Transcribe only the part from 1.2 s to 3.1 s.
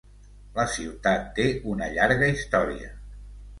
té una llarga història.